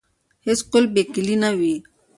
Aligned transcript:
هیڅ 0.45 0.59
قلف 0.71 0.89
بې 0.93 1.03
کیلي 1.13 1.35
نه 1.43 1.49
وي. 1.57 1.75